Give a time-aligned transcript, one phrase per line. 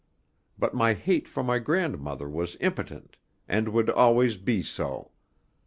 [0.57, 3.17] But my hate for my grandmother was impotent,
[3.47, 5.11] and would always be so.